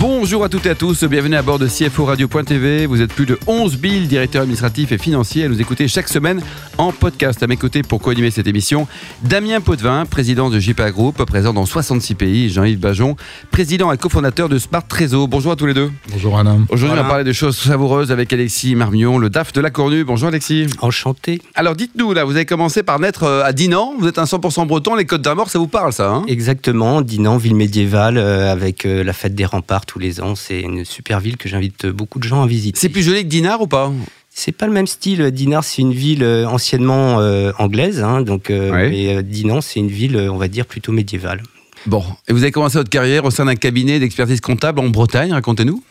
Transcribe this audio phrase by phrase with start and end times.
[0.00, 2.86] Bonjour à toutes et à tous, bienvenue à bord de CFO Radio.tv.
[2.86, 6.40] Vous êtes plus de 11 000 directeurs administratifs et financiers à nous écouter chaque semaine
[6.78, 7.42] en podcast.
[7.42, 8.88] À mes côtés pour co-animer cette émission,
[9.22, 13.16] Damien Potvin, président de JPA Group, présent dans 66 pays, Jean-Yves Bajon,
[13.50, 15.28] président et cofondateur de Smart Trésor.
[15.28, 15.92] Bonjour à tous les deux.
[16.10, 16.64] Bonjour Alain.
[16.70, 20.04] Aujourd'hui, on va parler de choses savoureuses avec Alexis Marmion, le DAF de la Cornue.
[20.04, 20.66] Bonjour Alexis.
[20.80, 21.42] Enchanté.
[21.54, 24.66] Alors dites-nous, là, vous avez commencé par naître euh, à Dinan, vous êtes un 100%
[24.66, 26.24] breton, les Côtes d'Armor, ça vous parle ça hein?
[26.26, 30.36] Exactement, Dinan, ville médiévale, euh, avec euh, la fête des remparts tous les ans.
[30.36, 32.78] C'est une super ville que j'invite beaucoup de gens à visiter.
[32.78, 33.92] C'est plus joli que Dinard ou pas
[34.32, 35.32] C'est pas le même style.
[35.32, 38.88] Dinard, c'est une ville euh, anciennement euh, anglaise, hein, donc, euh, Ouais.
[38.88, 41.42] mais Dinan, c'est une ville, on va dire, plutôt médiévale.
[41.86, 45.32] Bon, et vous avez commencé votre carrière au sein d'un cabinet d'expertise comptable en Bretagne,
[45.32, 45.82] racontez-nous.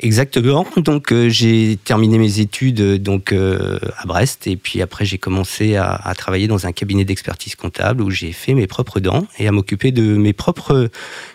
[0.00, 0.66] Exactement.
[0.76, 5.18] Donc, euh, j'ai terminé mes études euh, donc euh, à Brest, et puis après, j'ai
[5.18, 9.48] commencé à, travailler dans un cabinet d'expertise comptable où j'ai fait mes propres dents et
[9.48, 10.90] à m'occuper de mes propres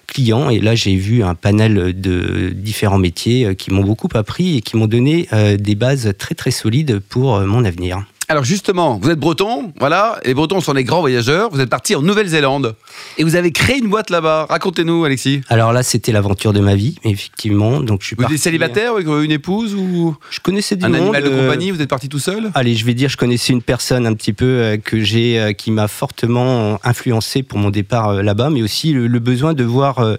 [0.06, 0.50] clients.
[0.50, 4.78] Et là, j'ai vu un panel de différents métiers qui m'ont beaucoup appris et qui
[4.78, 5.28] m'ont donné
[5.60, 8.06] des bases très très solides pour mon avenir.
[8.30, 11.96] Alors justement, vous êtes breton, voilà, les bretons sont des grands voyageurs, vous êtes parti
[11.96, 12.76] en Nouvelle-Zélande,
[13.18, 14.48] et vous avez créé une boîte là-bas.
[14.50, 15.40] Racontez-nous Alexis.
[15.48, 17.80] Alors là, c'était l'aventure de ma vie, effectivement.
[17.80, 20.90] Donc, je suis Vous parti- êtes célibataire avec une épouse ou Je connaissais du un
[20.90, 21.16] monde.
[21.16, 22.52] animal de euh, compagnie, vous êtes parti tout seul?
[22.54, 25.54] Allez, je vais dire, je connaissais une personne un petit peu euh, que j'ai, euh,
[25.54, 29.64] qui m'a fortement influencé pour mon départ euh, là-bas, mais aussi le, le besoin de
[29.64, 30.16] voir euh,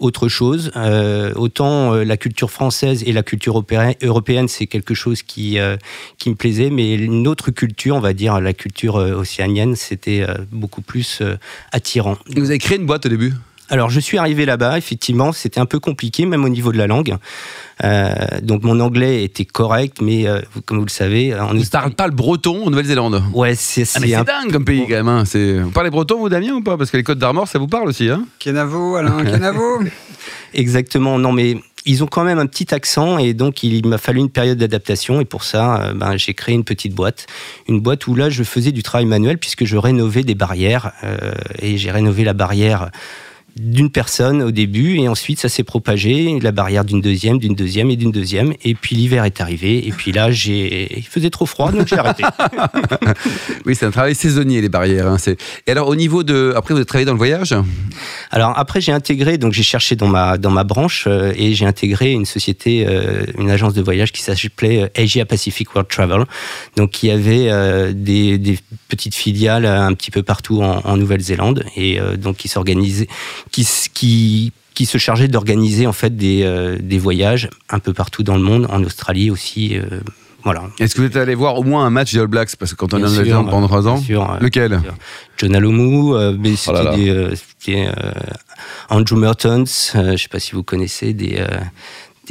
[0.00, 0.70] autre chose.
[0.76, 3.62] Euh, autant euh, la culture française et la culture
[4.02, 5.76] européenne, c'est quelque chose qui euh,
[6.18, 10.82] qui me plaisait, mais une autre culture, on va dire la culture océanienne, c'était beaucoup
[10.82, 11.22] plus
[11.72, 12.16] attirant.
[12.34, 13.34] Vous avez créé une boîte au début?
[13.70, 16.86] Alors, je suis arrivé là-bas, effectivement, c'était un peu compliqué, même au niveau de la
[16.86, 17.16] langue.
[17.84, 21.92] Euh, donc, mon anglais était correct, mais euh, comme vous le savez, On ne parle
[21.92, 23.22] pas le breton en Nouvelle-Zélande.
[23.34, 25.08] Ouais, c'est Ah, mais c'est c'est un dingue comme pays quand même.
[25.08, 25.24] hein.
[25.26, 26.76] C'est- Vous parlez breton, vous, Damien, ou pas?
[26.78, 28.08] Parce que les Côtes d'Armor, ça vous parle aussi.
[28.08, 29.80] Hein Kenavo, Alain, Kenavo.
[30.54, 34.18] Exactement, non mais ils ont quand même un petit accent et donc il m'a fallu
[34.20, 37.26] une période d'adaptation et pour ça euh, ben, j'ai créé une petite boîte.
[37.68, 41.32] Une boîte où là je faisais du travail manuel puisque je rénovais des barrières euh,
[41.60, 42.90] et j'ai rénové la barrière
[43.60, 47.90] d'une personne au début et ensuite ça s'est propagé, la barrière d'une deuxième, d'une deuxième
[47.90, 51.46] et d'une deuxième et puis l'hiver est arrivé et puis là j'ai il faisait trop
[51.46, 52.22] froid donc j'ai arrêté.
[53.66, 55.06] oui, c'est un travail saisonnier, les barrières.
[55.08, 55.18] hein.
[55.18, 56.52] C'est- Et alors, au niveau de.
[56.56, 57.54] Après, vous avez travaillé dans le voyage?
[58.30, 61.64] Alors après j'ai intégré, donc j'ai cherché dans ma dans ma branche euh, et j'ai
[61.66, 66.24] intégré une société, euh, une agence de voyage qui s'appelait euh, Asia Pacific World Travel,
[66.76, 68.58] donc qui avait euh, des, des
[68.88, 73.08] petites filiales un petit peu partout en, en Nouvelle-Zélande et donc qui s'organisait,
[73.50, 77.92] qui s- qui qui se chargeait d'organiser en fait des, euh, des voyages un peu
[77.92, 79.82] partout dans le monde, en Australie aussi, euh,
[80.44, 80.62] voilà.
[80.78, 82.54] Est-ce que vous êtes allé voir au moins un match des All Blacks?
[82.56, 83.96] Parce que quand on est en Bien sûr, Nouvelle-Zélande pendant trois ans.
[84.00, 84.68] sûr, euh, Lequel?
[84.70, 84.94] bien sûr.
[85.36, 87.88] John Alomou, mais Oh c'était
[88.88, 91.44] Andrew Mertens, je ne sais pas si vous connaissez, des,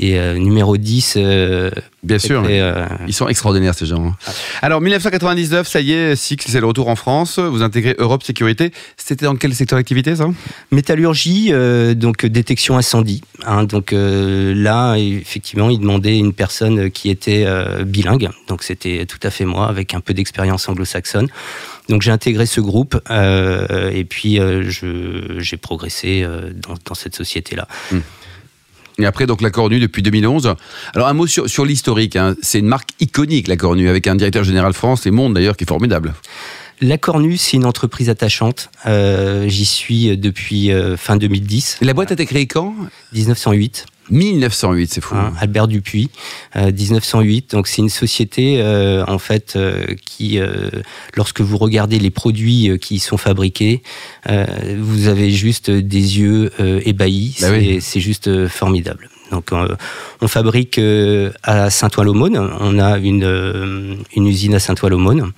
[0.01, 1.13] euh, euh, numéros 10.
[1.17, 1.69] euh,
[2.03, 2.43] Bien sûr.
[2.43, 4.07] très, euh, Ils sont extraordinaires ces gens.
[4.07, 4.15] hein.
[4.27, 4.31] Ah.
[4.61, 7.39] Alors 1999, ça y est, Six, c'est le retour en France.
[7.39, 8.71] Vous intégrez Europe Sécurité.
[8.97, 10.27] C'était dans quel secteur d'activité ça?
[10.71, 11.51] Métallurgie,
[11.95, 13.21] donc détection incendie.
[13.45, 13.63] hein.
[13.63, 17.45] donc là, effectivement, il demandait une personne qui était
[17.85, 18.29] bilingue.
[18.47, 21.27] Donc c'était tout à fait moi, avec un peu d'expérience anglo-saxonne.
[21.89, 26.25] Donc j'ai intégré ce groupe et puis j'ai progressé
[26.55, 27.67] dans, dans cette société-là.
[28.99, 30.55] Et après, donc la Cornue depuis 2011.
[30.95, 32.15] Alors un mot sur, sur l'historique.
[32.15, 32.35] hein.
[32.41, 35.65] C'est une marque iconique, la Cornue, avec un directeur général France et Monde d'ailleurs qui
[35.65, 36.13] est formidable.
[36.81, 38.69] La Cornue, c'est une entreprise attachante.
[38.85, 42.73] Euh, J'y suis depuis euh, fin 2010, Et la boîte a été créée quand?
[43.13, 43.85] 1908.
[44.09, 45.15] 1908, c'est fou.
[45.15, 46.09] hein, Albert Dupuis,
[46.55, 47.51] euh, 1908.
[47.51, 50.69] Donc c'est une société euh, en fait euh, qui, euh,
[51.15, 53.81] lorsque vous regardez les produits euh, qui y sont fabriqués,
[54.29, 54.45] euh,
[54.79, 57.37] vous avez juste des yeux euh, ébahis.
[57.41, 57.47] Bah
[57.79, 58.01] c'est oui.
[58.01, 59.09] juste euh, formidable.
[59.31, 59.75] Donc euh,
[60.21, 62.37] on fabrique euh, à Saint-Ouen-l'Aumône.
[62.59, 65.31] On a une, euh, une usine à Saint-Ouen-l'Aumône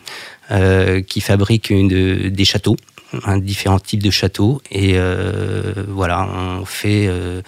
[0.51, 2.77] euh, qui fabrique une, des châteaux.
[3.25, 6.27] Hein, différents types de châteaux et euh, voilà
[6.59, 7.41] on fait euh,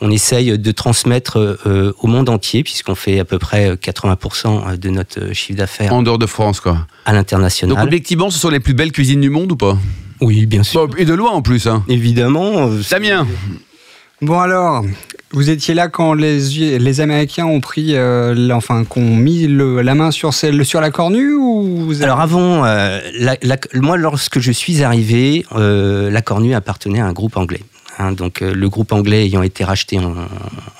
[0.00, 4.90] on essaye de transmettre euh, au monde entier, puisqu'on fait à peu près 80% de
[4.90, 6.86] notre chiffre d'affaires En dehors de France, quoi.
[7.06, 7.74] à l'international.
[7.74, 9.78] Donc objectivement, ce sont les plus belles cuisines du monde ou pas?
[10.20, 10.88] Oui, bien sûr.
[10.88, 11.66] Bon, Et de loin en plus.
[11.66, 11.84] Hein.
[11.88, 12.70] Évidemment.
[12.90, 13.26] Damien
[14.22, 14.82] Bon alors,
[15.32, 20.32] vous étiez là quand les, Américains ont pris, euh, enfin, qu'on mis la main sur,
[20.32, 21.34] celle, sur la cornue
[22.02, 23.00] Alors avant, euh,
[23.74, 27.62] moi lorsque je suis arrivé, euh, la Cornue appartenait à un groupe anglais.
[27.98, 30.14] hein, donc le groupe anglais ayant été racheté en,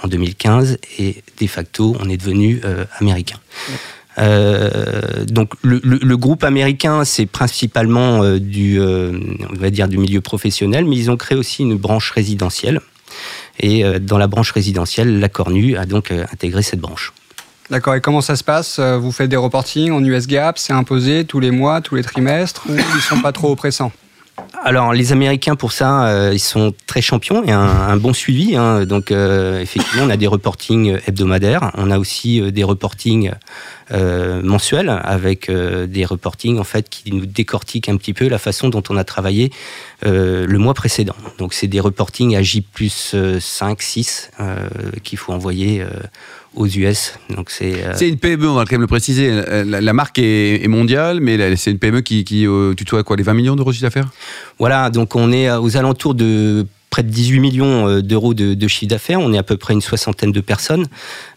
[0.03, 2.61] en 2015 et de facto on est devenu
[3.01, 3.39] américain.
[4.19, 9.19] Euh, donc le, groupe américain, c'est principalement euh, du, euh,
[9.51, 12.81] on va dire du milieu professionnel, mais ils ont créé aussi une branche résidentielle.
[13.61, 17.13] Et dans la branche résidentielle, la Cornu a donc intégré cette branche.
[17.71, 18.79] D'accord, et comment ça se passe?
[18.79, 22.63] Vous faites des reportings en US GAAP, c'est imposé tous les mois, tous les trimestres,
[22.69, 23.93] ou ils sont pas trop oppressants?
[24.63, 28.57] Alors les Américains pour ça, euh, ils sont très champions et un, bon suivi.
[28.57, 28.85] Hein.
[28.85, 33.33] Donc euh, effectivement, on a des reportings hebdomadaires, on a aussi euh, des reportings
[34.43, 38.83] mensuels avec des reportings en fait qui nous décortiquent un petit peu la façon dont
[38.89, 39.53] on a travaillé
[40.03, 41.15] le mois précédent.
[41.39, 44.33] Donc c'est des reportings à J plus 5, 6
[45.05, 45.87] qu'il faut envoyer
[46.57, 47.15] aux US.
[47.31, 47.85] Donc c'est.
[47.85, 49.31] Euh, c'est une PME, on va quand même le préciser.
[49.65, 53.35] La, marque est, mondiale, mais c'est une PME qui, qui euh, tutoie quoi, les 20
[53.35, 54.09] millions d'euros de chiffre d'affaires?
[54.59, 58.89] Voilà, donc on est aux alentours de près de 18 millions euh, d'euros de, chiffre
[58.89, 59.21] d'affaires.
[59.21, 60.87] On est à peu près une soixantaine de personnes.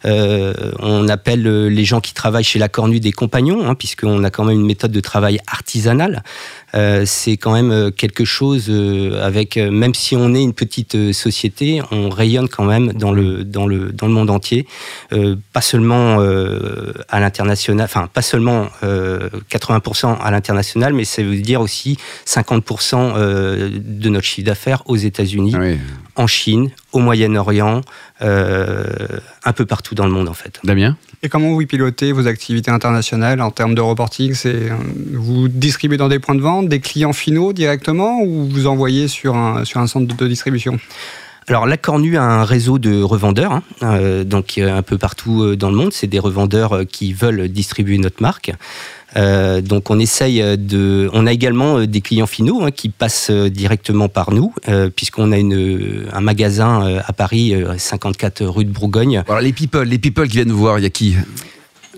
[0.06, 4.46] on appelle les gens qui travaillent chez la Cornue des compagnons, hein, puisqu'on a quand
[4.46, 6.24] même une méthode de travail artisanale.
[6.76, 11.14] Euh, c'est quand même euh, quelque chose euh, avec, même si on est une petite
[11.14, 14.68] société, on rayonne quand même dans le, dans le, dans le monde entier,
[15.54, 21.98] pas seulement à l'international, enfin pas seulement 80% à l'international, mais ça veut dire aussi
[22.26, 23.14] 50%
[23.80, 25.76] de notre chiffre d'affaires aux États-Unis, ah
[26.20, 27.82] en Chine, au Moyen-Orient,
[28.22, 30.60] un peu partout dans le monde en fait.
[30.66, 30.98] Damien?
[31.24, 34.34] Et comment vous pilotez vos activités internationales en termes de reporting?
[34.34, 34.70] C'est
[35.14, 39.36] vous distribuez dans des points de vente, des clients finaux directement, ou vous envoyez sur
[39.36, 40.78] un, sur un centre de distribution?
[41.50, 45.56] Alors la Cornue a un réseau de revendeurs, hein, euh, donc un peu partout euh,
[45.56, 45.94] dans le monde.
[45.94, 48.52] C'est des revendeurs euh, qui veulent distribuer notre marque.
[49.16, 51.10] Euh, donc on essaye de.
[51.14, 54.54] On a également euh, des clients finaux hein, qui passent euh, directement par nous,
[54.96, 59.24] puisqu'on a un magasin à Paris, 54 rue de Bourgogne.
[59.28, 61.16] Alors les people, les people qui viennent vous voir, il y a qui?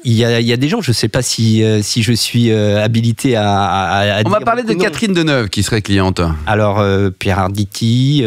[0.04, 2.14] Il y, a, il y, a, des gens, je ne sais pas si, si je
[2.14, 4.18] suis habilité à.
[4.18, 6.22] à, On va parler de Catherine Deneuve qui serait cliente.
[6.48, 6.84] Alors,
[7.20, 8.24] Pierre Arditi,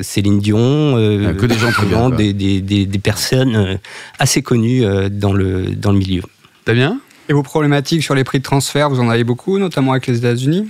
[0.00, 3.78] Céline Dion, ah, que des gens très bien, des, des, des, des, personnes
[4.18, 6.22] assez connues dans, le, dans le milieu.
[6.64, 7.00] T'as bien?
[7.28, 10.18] Et vos problématiques sur les prix de transfert, vous en avez beaucoup, notamment avec les
[10.18, 10.68] États-Unis?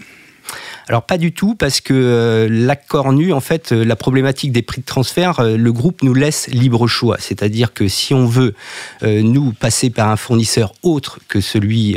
[0.90, 4.62] Alors pas du tout, parce que euh, l'accord nu, en fait, euh, la problématique des
[4.62, 7.16] prix de transfert, euh, le groupe nous laisse libre choix.
[7.20, 8.56] C'est-à-dire que si on veut,
[9.02, 11.96] nous, passer par un fournisseur autre que celui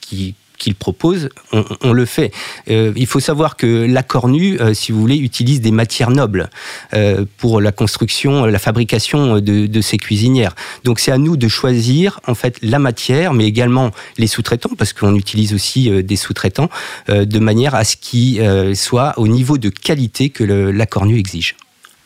[0.00, 2.32] qui qu'il propose, on, le fait.
[2.68, 6.50] Euh, il faut savoir que la Cornue, euh, si vous voulez, utilise des matières nobles
[6.94, 10.54] euh, pour la construction, la fabrication de, ces cuisinières.
[10.84, 14.92] Donc c'est à nous de choisir en fait la matière, mais également les sous-traitants, parce
[14.92, 16.68] qu'on utilise aussi des sous-traitants,
[17.08, 21.54] de manière à ce qu'ils soient au niveau de qualité que la Cornue exige.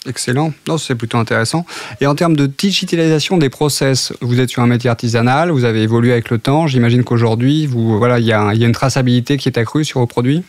[0.07, 0.53] Excellent.
[0.79, 1.65] C'est plutôt intéressant.
[2.01, 5.83] Et en termes de digitalisation des process, vous êtes sur un métier artisanal, vous avez
[5.83, 6.67] évolué avec le temps.
[6.67, 10.43] J'imagine qu'aujourd'hui, voilà, il y, a, une traçabilité qui est accrue sur vos produits.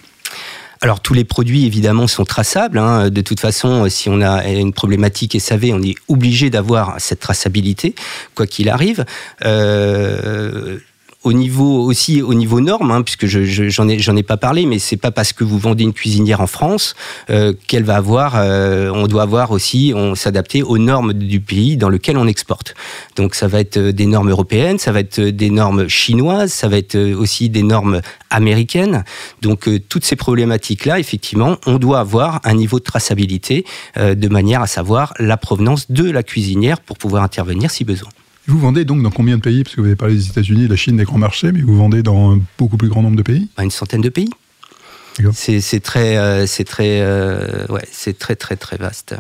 [0.82, 2.78] Alors tous les produits évidemment sont traçables.
[2.78, 3.10] Hein.
[3.10, 7.96] De toute façon, si on a une problématique SAV, on est obligé d'avoir cette traçabilité,
[8.36, 9.06] quoi qu'il arrive.
[9.46, 10.80] Euh,
[11.24, 14.80] au niveau aussi au niveau normes, hein, puisque je, j'en ai ai pas parlé, mais
[14.80, 16.96] c'est pas parce que vous vendez une cuisinière en France
[17.30, 18.34] euh, qu'elle va avoir.
[18.36, 22.76] Euh, on doit avoir aussi, on s'adapter aux normes du pays dans lequel on exporte.
[23.16, 26.68] Donc ça va être euh, des normes européennes, ça va être des normes chinoises, ça
[26.68, 29.04] va être aussi des normes américaines.
[29.42, 33.66] Donc toutes ces problématiques là, effectivement, on doit avoir un niveau de traçabilité
[33.96, 38.10] de manière à savoir la provenance de la cuisinière pour pouvoir intervenir si besoin.
[38.48, 39.64] Vous vendez donc dans combien de pays?
[39.64, 41.76] Parce que vous avez parlé des États-Unis, de la Chine, des grands marchés, mais vous
[41.76, 43.50] vendez dans un beaucoup plus grand nombre de pays?
[43.58, 44.30] Une centaine de pays.
[45.34, 49.16] C'est très, euh, c'est très, euh, ouais, c'est très, très, très vaste.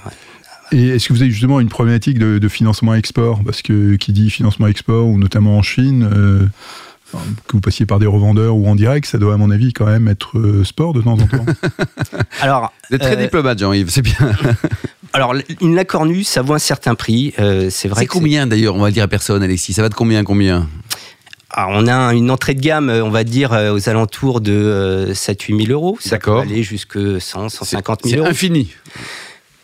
[0.72, 3.42] Et est-ce que vous avez justement une problématique de, financement export?
[3.46, 6.48] Parce que qui dit financement export, ou notamment en Chine, euh,
[7.48, 9.86] que vous passiez par des revendeurs ou en direct, ça doit à mon avis quand
[9.86, 11.46] même être sport de temps en temps.
[12.42, 14.16] Alors, vous êtes très diplomate, Jean-Yves, c'est bien.
[15.14, 17.34] Alors, une lacornue, ça vaut un certain prix.
[17.38, 18.02] Euh, c'est vrai.
[18.02, 19.74] C'est combien d'ailleurs On va le dire à personne, Alexis?
[19.74, 20.68] Ça va de combien combien?
[21.52, 25.54] Ah, on a une entrée de gamme, on va dire, euh, aux alentours de 7-8
[25.54, 25.98] euh, 000 euros.
[26.00, 28.26] Ça peut aller jusqu'à 100, 150 000 euros.
[28.26, 28.72] C'est infini.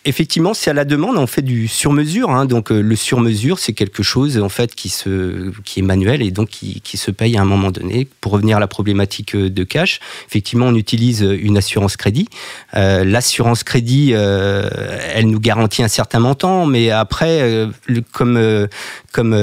[0.06, 1.18] Effectivement, c'est à la demande.
[1.18, 2.30] On fait du sur-mesure.
[2.30, 2.46] Hein.
[2.46, 6.98] donc euh, le sur-mesure, c'est quelque chose en fait qui est manuel et donc qui,
[6.98, 8.08] se paye à un moment donné.
[8.22, 12.30] Pour revenir à la problématique euh, de cash, effectivement, on utilise une assurance crédit.
[12.76, 14.70] Euh, L'assurance crédit, euh,
[15.14, 17.68] elle nous garantit un certain montant, mais après, euh,
[18.14, 18.40] comme
[19.12, 19.36] comme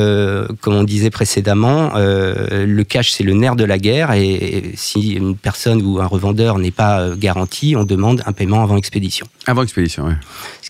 [0.60, 5.12] comme on disait précédemment, le cash c'est le nerf de la guerre et, et si
[5.12, 9.26] une personne ou un revendeur n'est pas garanti, on demande un paiement avant expédition.
[9.46, 10.14] Avant expédition, oui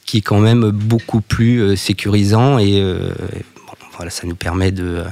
[0.07, 3.11] qui est quand même beaucoup plus euh, sécurisant et euh,
[3.67, 5.03] bon, voilà, ça nous permet de,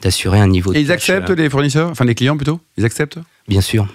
[0.00, 0.72] d'assurer un niveau.
[0.72, 2.60] Et ils acceptent les fournisseurs, enfin les clients plutôt?
[2.76, 3.18] Ils acceptent?
[3.48, 3.86] Bien sûr.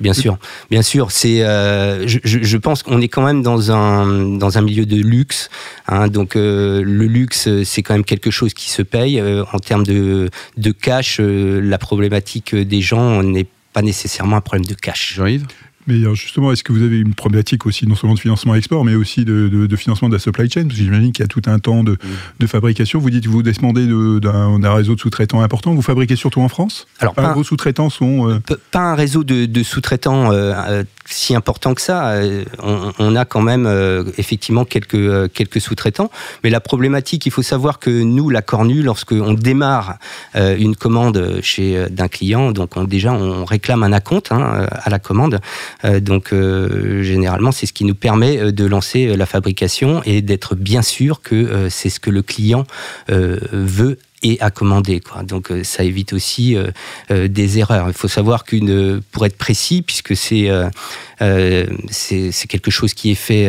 [0.00, 0.38] Bien sûr,
[0.70, 1.10] bien sûr.
[1.10, 4.96] C'est, euh, je, je, pense qu'on est quand même dans un dans un milieu de
[4.96, 5.50] luxe.
[5.88, 9.58] Hein, donc euh, le luxe, c'est quand même quelque chose qui se paye euh, en
[9.58, 11.20] termes de de cash.
[11.20, 15.14] la problématique des gens n'est pas nécessairement un problème de cash.
[15.16, 15.46] J'arrive.
[15.88, 18.94] Mais justement, est-ce que vous avez une problématique aussi, non seulement de financement export, mais
[18.94, 20.64] aussi de, de, de financement de la supply chain?
[20.64, 21.96] Parce que j'imagine qu'il y a tout un temps de,
[22.38, 23.00] de fabrication.
[23.00, 25.74] Vous dites que vous dépendez d'un réseau de sous-traitants important.
[25.74, 26.86] Vous fabriquez surtout en France?
[27.00, 28.28] Alors, enfin, vos sous-traitants sont.
[28.28, 28.38] Euh...
[28.70, 32.20] Pas un réseau de, de sous-traitants euh, si important que ça.
[32.62, 36.10] On, on a quand même euh, effectivement quelques, euh, quelques sous-traitants.
[36.44, 39.98] Mais la problématique, il faut savoir que nous, la Cornu, lorsqu'on démarre
[40.36, 44.90] euh, une commande chez d'un client, donc on, déjà on réclame un acompte hein, à
[44.90, 45.40] la commande.
[45.84, 50.22] Euh, donc euh, généralement, c'est ce qui nous permet euh, de lancer la fabrication et
[50.22, 52.64] d'être bien sûr que c'est ce que le client
[53.08, 55.00] veut et à commander.
[55.00, 55.22] Quoi.
[55.22, 56.70] Donc ça évite aussi euh,
[57.10, 57.86] euh, des erreurs.
[57.88, 63.16] Il faut savoir qu'une, pour être précis, puisque c'est euh, c'est quelque chose qui est
[63.16, 63.48] fait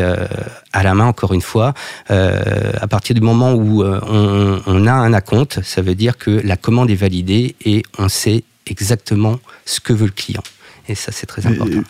[0.74, 1.74] à la main, encore une fois,
[2.10, 6.58] à partir du moment où on, on a un acompte, ça veut dire que la
[6.58, 10.44] commande est validée et on sait exactement ce que veut le client.
[10.90, 11.84] Et ça, c'est très important.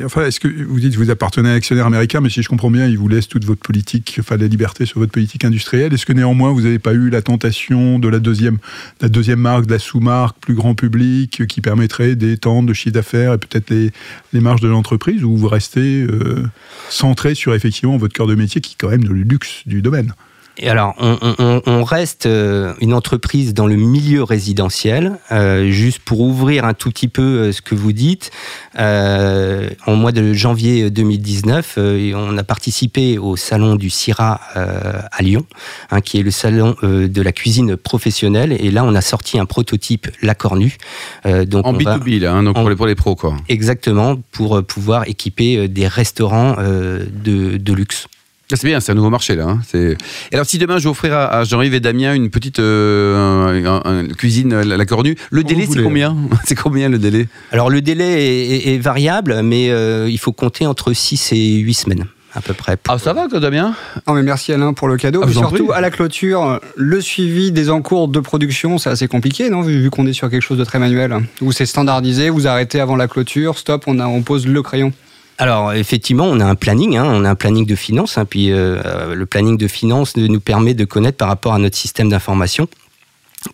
[0.00, 2.42] Et, enfin, est-ce que vous dites que vous appartenez à un actionnaire américain, mais si
[2.42, 5.44] je comprends bien, il vous laisse toute votre politique, enfin, la liberté sur votre politique
[5.44, 5.92] industrielle.
[5.92, 8.58] Est-ce que néanmoins, vous n'avez pas eu la tentation de la deuxième,
[9.00, 13.32] la deuxième marque, de la sous-marque, plus grand public, qui permettrait d'étendre le chiffre d'affaires
[13.32, 13.90] et peut-être les,
[14.32, 16.46] les marges de l'entreprise, ou vous restez euh,
[16.88, 20.12] centré sur effectivement votre cœur de métier, qui est quand même le luxe du domaine?
[20.58, 26.20] Et alors, on, on, on, reste une entreprise dans le milieu résidentiel, euh, juste pour
[26.20, 28.30] ouvrir un tout petit peu ce que vous dites.
[28.78, 35.00] Euh, en mois de janvier 2019, euh, on a participé au salon du CIRA euh,
[35.10, 35.46] à Lyon,
[35.90, 38.52] hein, qui est le salon de la cuisine professionnelle.
[38.52, 40.76] Et là, on a sorti un prototype La Cornue.
[41.24, 43.36] donc en B2B, là, hein, donc en, pour, les, pour les pros, quoi.
[43.48, 48.08] Exactement, pour pouvoir équiper des restaurants de, de luxe.
[48.48, 49.46] C'est bien, c'est un nouveau marché là.
[49.48, 49.60] Hein.
[49.74, 49.96] Et
[50.32, 53.82] alors si demain je vais offrir à, à Jean-Yves et Damien une petite euh, un,
[53.84, 57.26] un, cuisine la, la cornue, le délai c'est combien C'est combien le délai?
[57.50, 61.56] Alors le délai est, est, est variable, mais euh, il faut compter entre 6 et
[61.56, 62.76] 8 semaines à peu près.
[62.86, 63.74] Ah, ça va, Damien?
[64.06, 65.22] Non, mais merci Alain pour le cadeau.
[65.24, 69.62] Ah, surtout à la clôture, le suivi des encours de production, c'est assez compliqué, non
[69.62, 71.16] Vu, vu qu'on est sur quelque chose de très manuel.
[71.40, 74.92] Où c'est standardisé, vous arrêtez avant la clôture, stop, on, a, on pose le crayon.
[75.38, 78.50] Alors effectivement, on a un planning, hein, on a un planning de finances, hein, puis
[78.50, 82.68] euh, le planning de finances nous permet de connaître par rapport à notre système d'information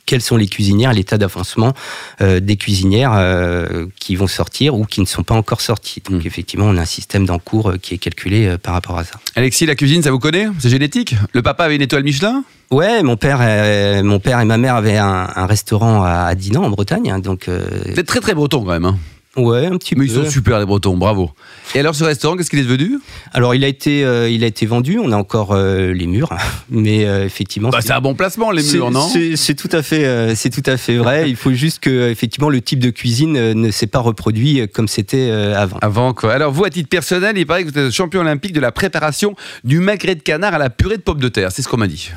[0.07, 1.75] quelles sont les cuisinières, l'état d'avancement
[2.21, 6.03] euh, des cuisinières euh, qui vont sortir ou qui ne sont pas encore sorties.
[6.09, 6.27] Donc mmh.
[6.27, 9.19] effectivement, on a un système d'encours euh, qui est calculé euh, par rapport à ça.
[9.35, 10.47] Alexis, la cuisine, ça vous connaît?
[10.59, 11.15] C'est génétique?
[11.33, 12.45] Le papa avait une étoile Michelin?
[12.71, 16.65] Ouais, mon père, euh, mon père et ma mère avaient un, un restaurant à, Dinan
[16.65, 17.49] en Bretagne, hein, donc.
[17.49, 18.87] Vous êtes très très breton quand même.
[18.87, 18.99] Hein
[19.37, 20.13] Ouais, un petit Mais peu.
[20.13, 21.31] ils sont super les Bretons, bravo.
[21.75, 22.99] Et alors ce restaurant, qu'est-ce qu'il est devenu?
[23.33, 24.99] Alors il a été, euh, il a été vendu.
[24.99, 26.29] On a encore euh, les murs,
[26.71, 27.71] mais euh, effectivement.
[27.71, 29.09] Bah, c'est un bon placement les murs, non?
[29.37, 31.31] C'est tout à fait, c'est tout à fait vrai.
[31.31, 35.31] il faut juste que effectivement le type de cuisine ne s'est pas reproduit comme c'était
[35.31, 35.79] avant.
[35.81, 36.35] Avant quoi.
[36.35, 39.35] Alors vous, à titre personnel, il paraît que vous êtes champion olympique de la préparation
[39.65, 41.53] du magret de canard à la purée de pommes de terre.
[41.53, 42.11] C'est ce qu'on m'a dit.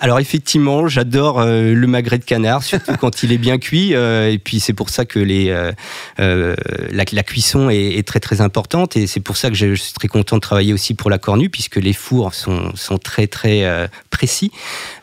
[0.00, 3.94] Alors effectivement, j'adore euh, le magret de canard, surtout quand il est bien cuit.
[3.94, 6.56] Euh, et puis c'est pour ça que les, euh,
[6.90, 8.96] la, la, cuisson est, est, très très importante.
[8.96, 11.18] Et c'est pour ça que je, je, suis très content de travailler aussi pour la
[11.18, 14.50] cornue, puisque les fours sont, sont très très précis.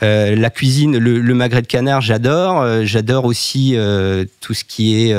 [0.01, 2.83] la cuisine, le, le, magret de canard, j'adore.
[2.83, 3.75] j'adore aussi
[4.39, 5.13] tout ce qui est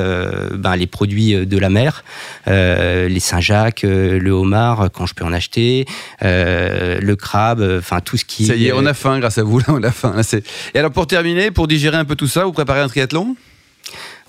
[0.53, 2.03] ben, les produits de la mer,
[2.47, 5.85] les Saint-Jacques, le homard quand je peux en acheter,
[6.21, 8.45] le crabe, enfin tout ce qui.
[8.45, 10.13] Ça y est, on a faim grâce à vous là, on a faim.
[10.15, 10.23] Là,
[10.73, 13.35] Et alors pour terminer, pour digérer un peu tout ça, vous préparez un triathlon?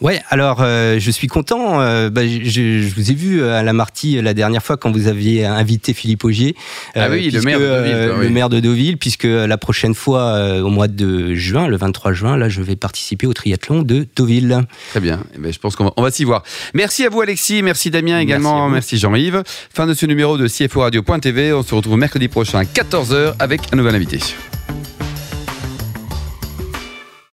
[0.00, 1.80] Ouais, alors euh, je suis content.
[1.80, 2.42] euh, bah, je,
[2.82, 5.94] je vous ai vu euh, à la Marty la dernière fois quand vous aviez invité
[5.94, 6.56] Philippe Augier.
[6.96, 10.68] Ah oui, le maire de Deauville, le maire de Deauville, puisque la prochaine fois, au
[10.68, 14.66] mois de juin, le 23 juin, là, je vais participer au triathlon de Deauville.
[14.90, 15.20] Très bien.
[15.36, 16.42] Eh ben, je pense qu'on va, on va s'y voir.
[16.74, 17.62] Merci à vous, Alexis.
[17.62, 18.68] Merci, Damien, également.
[18.68, 19.44] Merci, Jean-Yves.
[19.72, 21.52] Fin de ce numéro de CFO Radio.tv.
[21.52, 24.18] On se retrouve mercredi prochain à 14h avec un nouvel invité.